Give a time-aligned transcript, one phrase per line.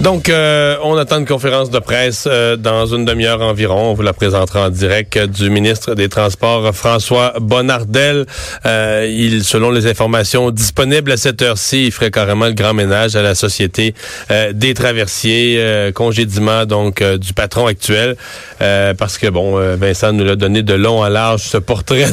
[0.00, 3.90] Donc, euh, on attend une conférence de presse euh, dans une demi-heure environ.
[3.90, 8.24] On vous la présentera en direct euh, du ministre des Transports, François Bonnardel.
[8.64, 13.14] Euh, il, selon les informations disponibles à cette heure-ci, il ferait carrément le grand ménage
[13.14, 13.94] à la Société
[14.30, 18.16] euh, des traversiers, congédiement donc du patron actuel,
[18.58, 22.06] parce que, bon, Vincent nous l'a donné de long à large, ce portrait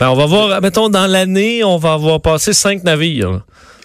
[0.00, 3.42] Ben, on va voir, mettons, dans l'année, on va avoir passé cinq navires.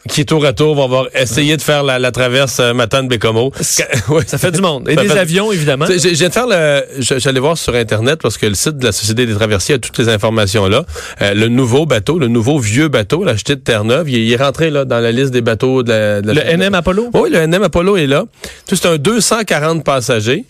[0.07, 3.51] Qui, tour à tour, va avoir essayé de faire la, la traverse euh, Matane-Bécomo.
[4.09, 4.23] Ouais.
[4.25, 4.87] Ça fait du monde.
[4.89, 5.85] Et Ça des fait- avions, évidemment.
[5.85, 6.81] J'ai- de faire le.
[6.99, 9.97] J'allais voir sur Internet parce que le site de la Société des traversiers a toutes
[9.97, 10.83] les informations là.
[11.21, 14.37] Euh, le nouveau bateau, le nouveau vieux bateau, l'acheté de Terre-Neuve, il, est- il est
[14.43, 16.21] rentré là dans la liste des bateaux de la.
[16.21, 17.09] de la- Le NM Apollo?
[17.13, 18.23] Oui, le NM Apollo est là.
[18.67, 20.45] C'est un 240 passagers.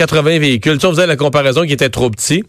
[0.00, 0.74] 80 véhicules.
[0.74, 2.42] Tu sais, on faisait la comparaison qui était trop petit.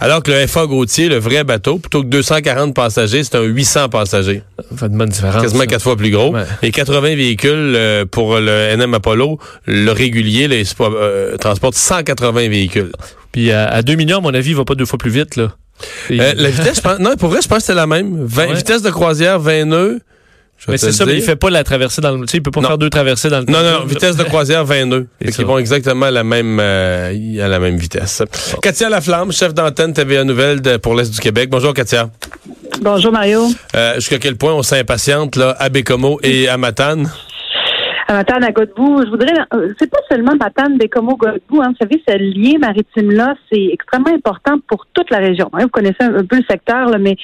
[0.00, 3.88] Alors que le FA Gautier, le vrai bateau, plutôt que 240 passagers, c'est un 800
[3.88, 4.42] passagers.
[4.58, 5.40] Ça fait une bonne différence.
[5.42, 5.66] Quasiment ça.
[5.66, 6.32] quatre fois plus gros.
[6.34, 6.42] Ouais.
[6.62, 9.38] Et 80 véhicules euh, pour le NM Apollo.
[9.66, 12.90] Le régulier, se- euh, transporte 180 véhicules.
[13.32, 15.36] Puis à, à 2 millions, à mon avis, il va pas deux fois plus vite,
[15.36, 15.52] là.
[16.10, 18.24] Et- Euh, la vitesse, je pense, non, pour vrai, je pense que c'est la même.
[18.24, 18.54] 20, Ouais.
[18.54, 20.00] Vitesse de croisière, 20 nœuds.
[20.68, 22.20] Mais c'est ça, mais il fait pas la traversée dans le.
[22.26, 22.68] Tu sais, il peut pas Non.
[22.68, 25.06] faire deux traversées dans le Non, non, non, vitesse de croisière, 20 nœuds.
[25.20, 25.36] Et Fait ça.
[25.36, 28.22] qu'ils vont exactement à la même, euh, à la même vitesse.
[28.62, 31.50] Katia Laflamme, chef d'antenne TVA Nouvelle de- pour l'Est du Québec.
[31.50, 32.10] Bonjour, Katia.
[32.82, 33.48] Bonjour Mario.
[33.74, 37.10] Euh, Jusqu'à quel point on s'impatiente, là, à Bécomo et à Matane?
[38.14, 42.02] Matane, à Godbout, je voudrais, euh, c'est pas seulement Matane, Bécomo, Godbout, hein, vous savez,
[42.06, 45.50] ce lien maritime-là, c'est extrêmement important pour toute la région.
[45.52, 45.62] hein.
[45.62, 47.16] Vous connaissez un, peu le secteur, là, mais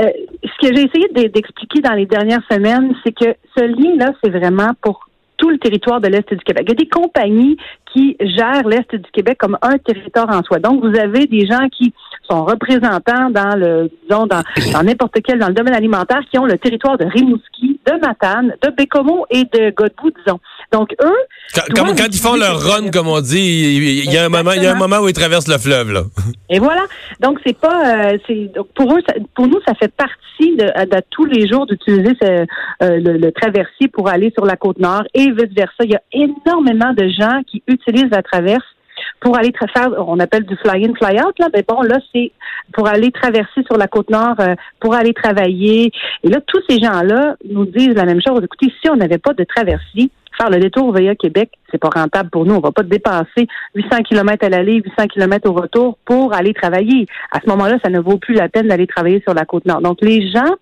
[0.00, 0.08] euh,
[0.42, 4.30] ce que j'ai essayé de- d'expliquer dans les dernières semaines, c'est que ce lien-là, c'est
[4.30, 6.64] vraiment pour tout le territoire de l'Est du Québec.
[6.66, 7.56] Il y a des compagnies
[7.92, 10.58] qui gèrent l'Est du Québec comme un territoire en soi.
[10.58, 11.92] Donc, vous avez des gens qui
[12.28, 14.42] sont représentants dans le, disons, dans
[14.72, 18.54] dans n'importe quel, dans le domaine alimentaire, qui ont le territoire de Rimouski, de Matane,
[18.62, 20.40] de Bécomo et de Godbout, disons.
[20.72, 21.12] Donc, eux,
[21.54, 24.28] Quand, doivent quand- quand ils font leur run, comme on dit, il y, a un
[24.28, 26.02] moment, il y a un moment où ils traversent le fleuve, là.
[26.50, 26.82] Et voilà.
[27.20, 31.02] Donc c'est pas, euh, c'est pour eux, ça- pour nous, ça fait partie de, de
[31.10, 32.44] tous les jours d'utiliser ce, euh,
[32.80, 35.84] le, le traversier pour aller sur la côte nord et vice versa.
[35.84, 38.64] Il y a énormément de gens qui utilisent la traverse
[39.20, 42.32] pour aller faire, on appelle du fly-in, fly-out, là, mais bon, là, c'est
[42.72, 45.90] pour aller traverser sur la côte nord, euh, pour aller travailler.
[46.22, 48.40] Et là, tous ces gens-là nous disent la même chose.
[48.44, 52.30] Écoutez, si on n'avait pas de traversier, faire le détour via Québec, c'est pas rentable
[52.30, 52.54] pour nous.
[52.54, 57.06] On va pas dépenser 800 km à l'aller, 800 km au retour pour aller travailler.
[57.32, 59.80] À ce moment-là, ça ne vaut plus la peine d'aller travailler sur la côte nord.
[59.80, 60.54] Donc, les gens,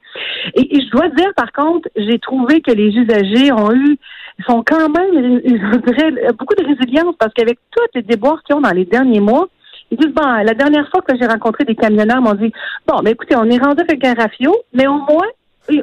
[0.54, 3.98] et, je dois dire, par contre, j'ai trouvé que les usagers ont eu,
[4.38, 5.40] ils sont quand même,
[6.38, 9.48] beaucoup de résilience parce qu'avec tous les déboires qu'ils ont dans les derniers mois,
[9.90, 12.52] ils disent, bon, la dernière fois que j'ai rencontré des camionneurs, ils m'ont dit,
[12.86, 15.28] bon, mais écoutez, on est rendu avec un rafio, mais au moins,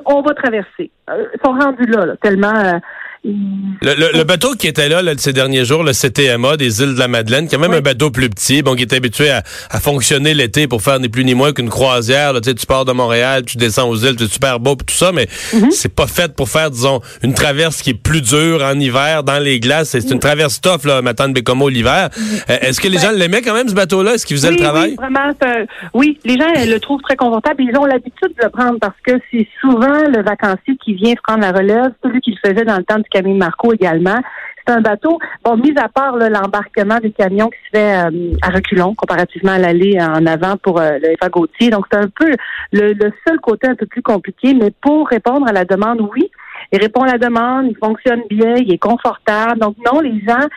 [0.05, 0.91] on va traverser.
[1.09, 2.55] Euh, Ils sont rendus là, là, tellement...
[2.55, 2.79] euh,
[3.23, 6.81] Le, le- le bateau qui était là, là, de ces derniers jours, le CTMA des
[6.81, 7.77] îles de la Madeleine, qui est même Oui.
[7.77, 11.07] un bateau plus petit, bon, qui est habitué à, à fonctionner l'été pour faire ni
[11.07, 12.33] plus ni moins qu'une croisière.
[12.33, 14.85] Là, tu sais, tu pars de Montréal, tu descends aux îles, c'est super beau, pis
[14.85, 15.69] tout ça, mais Mhm.
[15.69, 19.37] c'est pas fait pour faire, disons, une traverse qui est plus dure en hiver dans
[19.39, 19.89] les glaces.
[19.89, 22.09] C'est une traverse tough, là, Matane Bécomo l'hiver.
[22.49, 24.15] Euh, Est-ce que les gens l'aimaient quand même, ce bateau-là?
[24.15, 24.89] Est-ce qu'ils faisaient oui, le travail?
[24.91, 25.31] Oui, vraiment.
[25.39, 27.63] c'est un- Oui, les gens euh, le trouvent très confortable.
[27.63, 31.41] Ils ont l'habitude de le prendre parce que c'est souvent le vacancier qui vient prendre
[31.41, 34.17] la relève, celui qui faisait dans le temps du Camille Marco également.
[34.65, 38.49] C'est un bateau, bon, mis à part l'embarquement des camions qui se fait euh, à
[38.49, 41.71] reculons comparativement à l'aller en avant pour euh, le FA Gautier.
[41.71, 42.31] Donc, c'est un peu
[42.71, 46.29] le, le seul côté un peu plus compliqué, mais pour répondre à la demande, oui,
[46.71, 49.59] il répond à la demande, il fonctionne bien, il est confortable.
[49.59, 50.47] Donc, non, les gens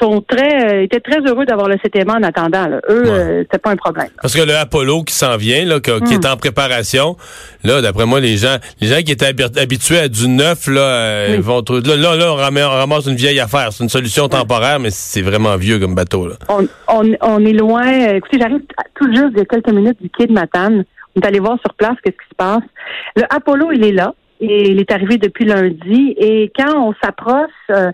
[0.00, 2.66] sont très, euh, étaient très heureux d'avoir le CTMA en attendant.
[2.66, 2.80] Là.
[2.88, 3.10] Eux, Ouais.
[3.10, 4.08] euh, c'était pas un problème.
[4.22, 6.12] Parce que le Apollo qui s'en vient, là, qui Hmm.
[6.12, 7.16] est en préparation,
[7.62, 10.80] là, d'après moi, les gens, les gens qui étaient habi- habitués à du neuf, là,
[10.80, 11.42] euh, Oui.
[11.42, 13.70] vont trouver- là, là, là, on ramasse, une vieille affaire.
[13.72, 16.36] C'est une solution temporaire, mais c'est vraiment vieux comme bateau, là.
[16.48, 17.86] On, on, on est loin.
[17.86, 18.62] euh, Écoutez, j'arrive
[18.94, 20.84] tout juste a quelques minutes du quai de Matane.
[21.14, 22.62] On est allé voir sur place qu'est-ce qui se passe.
[23.14, 24.14] Le Apollo, il est là.
[24.40, 26.14] Et il est arrivé depuis lundi.
[26.18, 27.90] Et quand on s'approche, euh,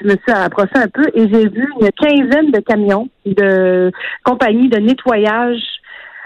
[0.00, 3.90] je me suis approché un peu et j'ai vu une quinzaine de camions de
[4.24, 5.62] compagnies de nettoyage.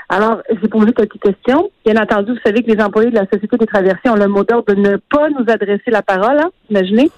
[0.09, 1.71] Alors, j'ai posé quelques questions.
[1.87, 4.45] Bien entendu, vous savez que les employés de la Société des traversiers ont le mot
[4.45, 7.11] d'ordre de ne pas nous adresser la parole, hein, imaginez.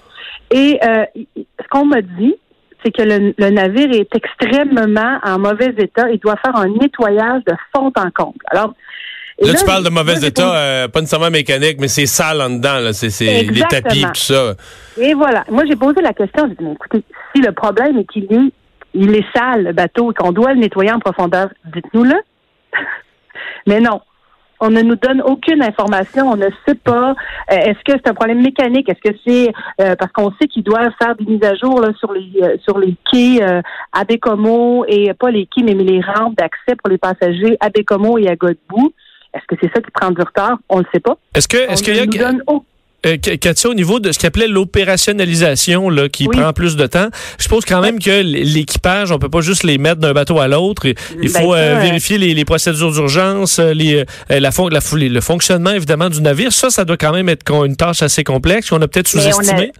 [0.51, 1.03] Et euh,
[1.35, 2.35] ce qu'on m'a dit,
[2.83, 7.43] c'est que le, le navire est extrêmement en mauvais état et doit faire un nettoyage
[7.45, 8.37] de fond en comble.
[8.51, 8.73] Alors,
[9.37, 12.49] et Là, tu parles de mauvais état, euh, pas nécessairement mécanique, mais c'est sale en
[12.49, 12.93] dedans, là.
[12.93, 14.53] C'est, les tapis, tout ça.
[14.97, 15.43] Et voilà.
[15.49, 16.47] Moi, j'ai posé la question.
[16.47, 17.03] J'ai dit, mais écoutez,
[17.35, 18.51] si le problème est qu'il est,
[18.93, 22.15] il est sale, le bateau, et qu'on doit le nettoyer en profondeur, dites-nous-le.
[23.67, 24.01] mais non.
[24.61, 26.31] On ne nous donne aucune information.
[26.31, 27.13] On ne sait pas.
[27.51, 28.87] euh, est-ce que c'est un problème mécanique?
[28.87, 29.51] Est-ce que c'est
[29.81, 32.55] euh, parce qu'on sait qu'ils doivent faire des mises à jour là, sur les euh,
[32.63, 33.43] sur les quais
[33.91, 37.69] à Bécomo et pas les quais, mais, mais les rampes d'accès pour les passagers à
[37.69, 38.93] Bécomo et à Godbout.
[39.35, 40.57] Est-ce que c'est ça qui prend du retard?
[40.69, 41.17] On ne sait pas.
[41.35, 42.41] Est-ce que, est-ce qu'il y ne a, donne
[43.05, 46.35] euh, Katia, au niveau de ce qu'il appelait l'opérationnalisation, là, qui Oui.
[46.39, 49.77] prend plus de temps, je suppose quand même que l'équipage, on peut pas juste les
[49.77, 50.87] mettre d'un bateau à l'autre.
[50.87, 50.95] Il
[51.31, 54.97] Ben, faut euh, euh, vérifier les, les procédures d'urgence, les, euh, la, fon- la fo-
[54.97, 56.51] les- le fonctionnement évidemment du navire.
[56.51, 59.71] Ça, ça doit quand même être une tâche assez complexe qu'on a peut-être Mais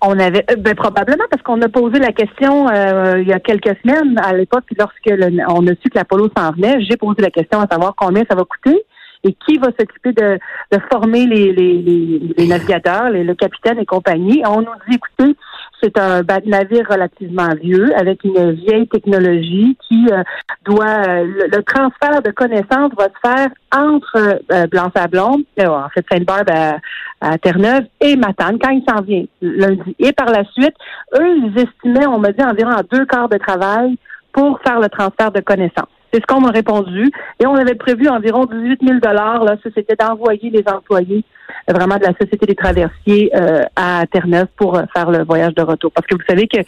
[0.00, 3.40] on avait euh, ben, probablement parce qu'on a posé la question euh, il y a
[3.40, 7.22] quelques semaines à l'époque lorsque le- on a su que l'Apollo s'en venait, j'ai posé
[7.22, 8.82] la question à savoir combien ça va coûter
[9.24, 10.38] et qui va s'occuper de,
[10.72, 14.42] de former les, les, les, les navigateurs, les- le capitaine et compagnie.
[14.46, 15.36] On nous dit écoutez,
[15.82, 20.22] c'est un navire relativement vieux avec une vieille technologie qui euh,
[20.64, 25.88] doit euh, le, le transfert de connaissances va se faire entre euh, Blanc-Sablon, euh, en
[25.90, 26.78] fait Sainte-Barbe à,
[27.20, 29.94] à Terre-Neuve et Matane quand il s'en vient lundi.
[29.98, 30.74] Et par la suite,
[31.18, 33.96] eux, ils estimaient, on m'a dit, environ deux quarts de travail
[34.32, 35.97] pour faire le transfert de connaissances.
[36.12, 37.10] C'est ce qu'on m'a répondu.
[37.40, 41.24] Et on avait prévu environ 18 000 là, ça c'était d'envoyer les employés
[41.68, 45.54] euh, vraiment de la Société des traversiers euh, à Terre-Neuve pour euh, faire le voyage
[45.54, 45.92] de retour.
[45.92, 46.58] Parce que vous savez que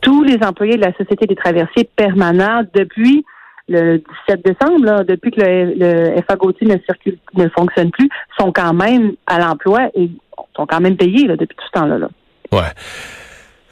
[0.00, 3.24] tous les employés de la Société des traversiers permanents depuis
[3.68, 8.08] le 17 décembre, là, depuis que le, le FA Gauthier ne circule, ne fonctionne plus,
[8.38, 10.10] sont quand même à l'emploi et
[10.56, 11.98] sont quand même payés là, depuis tout ce temps-là.
[11.98, 12.08] Là.
[12.52, 12.68] Ouais.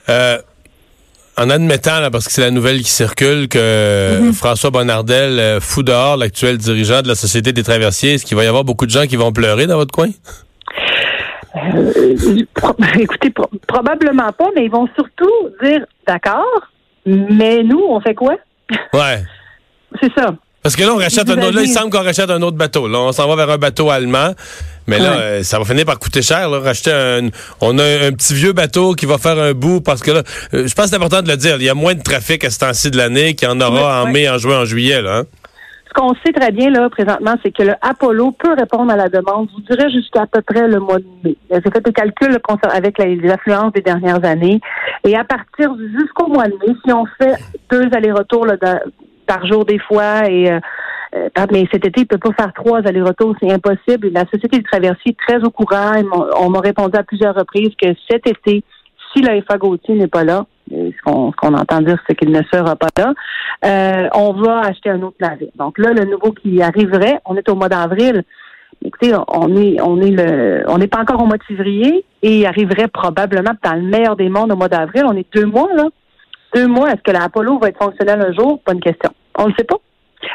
[0.09, 0.39] Euh,
[1.39, 4.33] en admettant, là, parce que c'est la nouvelle qui circule, que Mhm.
[4.33, 8.45] François Bonnardel euh, fout dehors l'actuel dirigeant de la Société des traversiers, est-ce qu'il va
[8.45, 10.09] y avoir beaucoup de gens qui vont pleurer dans votre coin?
[11.57, 15.31] Euh, pro- écoutez, pro- probablement pas, mais ils vont surtout
[15.63, 16.45] dire d'accord,
[17.07, 18.37] mais nous, on fait quoi?
[18.93, 19.23] Ouais.
[20.03, 20.35] C'est ça.
[20.63, 21.55] Parce que là, on rachète un autre.
[21.55, 22.89] Là, il semble qu'on rachète un autre bateau.
[22.89, 24.33] Là, on s'en va vers un bateau allemand.
[24.87, 25.17] Mais là, Ouais.
[25.21, 26.49] euh, ça va finir par coûter cher.
[26.49, 27.29] Là, racheter un.
[27.61, 30.23] On a un, petit vieux bateau qui va faire un bout parce que là,
[30.55, 31.57] euh, je pense que c'est important de le dire.
[31.59, 34.03] Il y a moins de trafic à ce temps-ci de l'année qu'il y en aura
[34.05, 35.01] Ouais, en mai, en juin, en juillet.
[35.03, 35.25] Là, hein.
[35.89, 39.09] Ce qu'on sait très bien là présentement, c'est que le Apollo peut répondre à la
[39.09, 41.37] demande, je vous dirais jusqu'à peu près le mois de mai.
[41.51, 42.39] J'ai fait des calculs
[42.73, 44.61] avec les, affluences des dernières années.
[45.05, 47.37] Et à partir du- jusqu'au mois de mai, si on fait
[47.71, 48.45] deux allers-retours
[49.29, 50.59] par jour des fois et euh,
[51.15, 54.11] euh, mais cet été, il peut pas faire trois allers-retours, c'est impossible.
[54.13, 55.93] La Société du traversier est très au courant.
[56.39, 58.63] On m'a répondu à plusieurs reprises que cet été,
[59.13, 60.45] si le FA Gauthier n'est pas là,
[61.05, 63.15] qu'on ce qu'on entend dire, c'est qu'il ne sera pas là,
[63.65, 65.49] euh, on va acheter un autre navire.
[65.57, 68.23] Donc là, le nouveau qui arriverait, on est au mois d'avril.
[68.85, 72.41] Écoutez, on est, on est le, on n'est pas encore au mois de février et
[72.41, 75.05] il arriverait probablement dans le meilleur des mondes au mois d'avril.
[75.07, 75.85] On est deux mois là.
[76.55, 76.89] Deux mois.
[76.91, 78.61] Est-ce que l'Apollo va être fonctionnel un jour?
[78.73, 79.11] Une question.
[79.39, 79.77] On ne sait pas.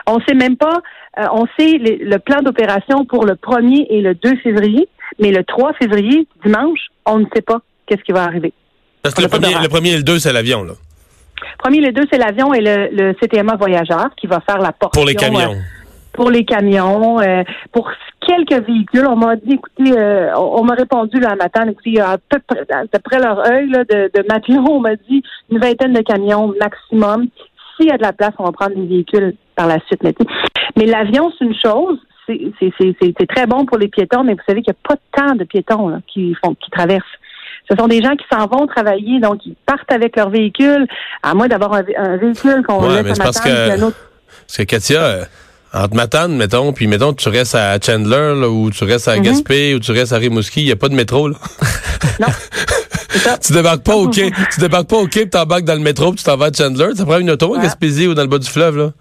[0.08, 0.82] On ne sait même pas.
[1.20, 4.88] euh, on sait les- le plan d'opération pour le 1er et le 2 février,
[5.20, 8.52] mais le 3 février, dimanche, on ne sait pas qu'est-ce qui va arriver.
[9.04, 10.64] Parce que le premier, le premier et le deux, c'est l'avion.
[10.64, 10.74] Là,
[11.60, 15.02] Premier, les deux, c'est l'avion et le, le CTMA voyageur qui va faire la portion.
[15.02, 15.52] pour les camions.
[15.52, 15.56] euh,
[16.14, 17.92] pour les camions, euh, pour
[18.26, 19.06] quelques véhicules.
[19.08, 22.66] On m'a dit, écoutez, euh, on, m'a répondu là, un matin, écoutez, à peu près,
[22.92, 27.28] d'après leur œil là, de, de matelot, on m'a dit une vingtaine de camions maximum.
[27.76, 30.04] S'il y a de la place, on va prendre des véhicules par la suite.
[30.04, 30.14] Mais,
[30.78, 31.98] mais l'avion, c'est une chose.
[32.26, 34.96] C'est c'est- c'est- très bon pour les piétons, mais vous savez qu'il n'y a pas
[35.28, 37.04] tant de piétons là, qui font qui traversent.
[37.70, 40.88] Ce sont des gens qui s'en vont travailler, donc ils partent avec leur véhicule,
[41.22, 43.88] à moins d'avoir un, vé- un véhicule qu'on Ouais, laisse mais à Matane, que- un
[43.88, 43.98] autre
[44.48, 45.28] Parce que Katia,
[45.74, 49.24] entre Matane, mettons, puis mettons, tu restes à Chandler, là, ou tu restes à Mhm.
[49.24, 51.28] Gaspé, ou tu restes à Rimouski, il n'y a pas de métro.
[51.28, 51.36] Là.
[52.20, 52.28] Non.
[53.10, 53.38] Ça.
[53.38, 54.30] tu débarques pas au quai.
[54.54, 56.52] tu débarques pas au quai, puis t'embarques dans le métro, puis tu t'en vas à
[56.54, 56.90] Chandler.
[56.96, 57.64] Ça prend une auto à Ouais.
[57.64, 58.78] Gaspésie ou dans le bas du fleuve.
[58.78, 58.92] Là.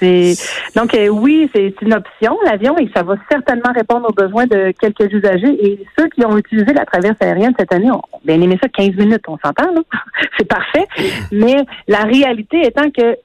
[0.00, 0.34] C'est
[0.76, 4.72] donc euh, oui, c'est une option l'avion et ça va certainement répondre aux besoins de
[4.80, 8.56] quelques usagers et ceux qui ont utilisé la traverse aérienne cette année ont bien aimé
[8.62, 9.64] ça 15 minutes, on s'entend
[10.38, 10.86] c'est parfait.
[11.32, 11.56] Mais
[11.88, 13.16] la réalité étant que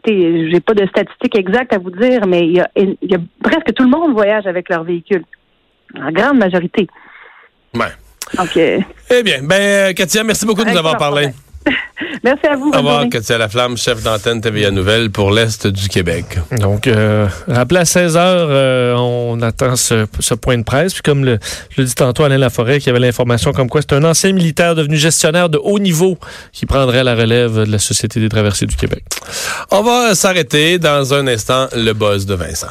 [0.00, 3.14] écoutez, j'ai pas de statistiques exactes à vous dire, mais il y a, il y
[3.14, 5.24] a presque tout le monde voyage avec leur véhicule,
[5.96, 6.86] en grande majorité.
[7.74, 7.86] Ouais.
[8.36, 11.30] Donc, eh bien, ben, Katia, merci beaucoup de nous avoir parlé.
[12.24, 12.70] Merci à vous.
[12.70, 16.38] Au revoir, Katia Laflamme, chef d'antenne TVA Nouvelle pour l'Est du Québec.
[16.58, 20.92] Donc, euh, rappelez à 16 heures, euh, on attend ce, ce, point de presse.
[20.92, 21.38] Puis comme le,
[21.70, 24.74] je le dis tantôt, Alain Laforêt, qui avait l'information comme quoi c'est un ancien militaire
[24.74, 26.18] devenu gestionnaire de haut niveau
[26.52, 29.04] qui prendrait la relève de la Société des traversées du Québec.
[29.70, 32.68] On va s'arrêter dans un instant, le buzz de Vincent.